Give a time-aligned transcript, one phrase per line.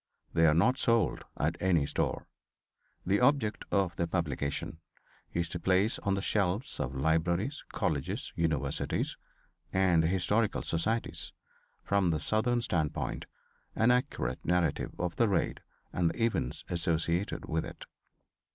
[0.33, 2.25] They are not sold at any store.
[3.05, 4.79] The object of || the publication
[5.31, 9.15] is to place on the shelves of Libraries, || Colleges, Universities
[9.71, 11.33] and Historical societies,
[11.83, 13.25] from the || southern standpoint,
[13.75, 15.59] an accurate narrative of the raid,
[15.93, 17.85] and || the events associated with it.